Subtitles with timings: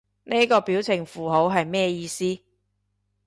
[0.23, 2.39] 呢個表情符號係咩意思？